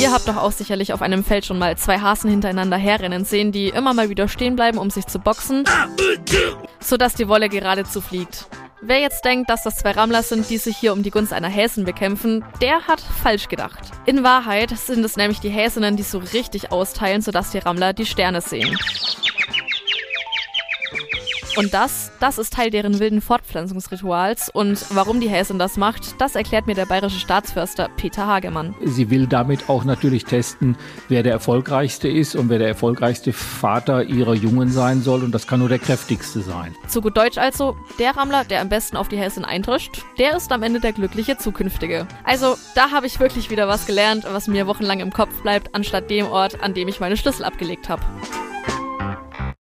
[0.00, 3.50] Ihr habt doch auch sicherlich auf einem Feld schon mal zwei Hasen hintereinander herrennen sehen,
[3.50, 5.64] die immer mal wieder stehen bleiben, um sich zu boxen,
[6.78, 8.46] sodass die Wolle geradezu fliegt.
[8.80, 11.48] Wer jetzt denkt, dass das zwei Rammler sind, die sich hier um die Gunst einer
[11.48, 13.90] Häsin bekämpfen, der hat falsch gedacht.
[14.06, 18.06] In Wahrheit sind es nämlich die Häsinnen, die so richtig austeilen, sodass die Rammler die
[18.06, 18.78] Sterne sehen.
[21.58, 24.48] Und das, das ist Teil deren wilden Fortpflanzungsrituals.
[24.48, 28.76] Und warum die Häsin das macht, das erklärt mir der bayerische Staatsförster Peter Hagemann.
[28.84, 30.76] Sie will damit auch natürlich testen,
[31.08, 35.24] wer der erfolgreichste ist und wer der erfolgreichste Vater ihrer Jungen sein soll.
[35.24, 36.76] Und das kann nur der kräftigste sein.
[36.86, 40.52] Zu gut Deutsch also, der Rammler, der am besten auf die Häsin eintrischt, der ist
[40.52, 42.06] am Ende der glückliche Zukünftige.
[42.22, 46.08] Also, da habe ich wirklich wieder was gelernt, was mir wochenlang im Kopf bleibt, anstatt
[46.08, 48.02] dem Ort, an dem ich meine Schlüssel abgelegt habe.